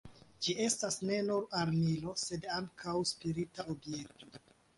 Ĝi 0.45 0.53
estas 0.67 0.95
ne 1.09 1.19
nur 1.27 1.45
armilo, 1.59 2.15
sed 2.23 2.49
ankaŭ 2.57 2.95
spirita 3.11 3.69
objekto. 3.77 4.33